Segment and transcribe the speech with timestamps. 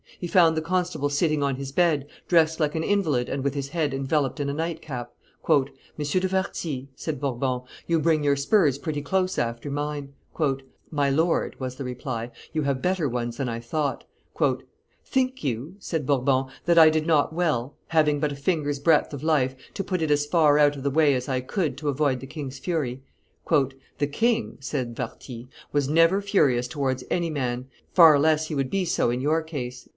[0.19, 3.69] He found the constable sitting on his bed, dressed like an invalid and with his
[3.69, 5.11] head enveloped in a night cap.
[5.49, 5.65] "M.
[5.97, 10.13] de Warthy," said Bourbon, "you bring your spurs pretty close after mine."
[10.91, 14.03] "My lord," was the reply, "you have better ones than I thought."
[15.03, 19.23] "Think you," said Bourbon, "that I did not well, having but a finger's breadth of
[19.23, 22.19] life, to put it as far out of the way as I could to avoid
[22.19, 23.01] the king's fury?"
[23.49, 28.85] "The king," said Warthy, "was never furious towards any man; far less would he be
[28.85, 29.87] so in your case."